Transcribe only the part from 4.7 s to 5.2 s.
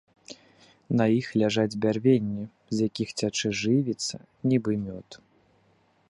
мёд.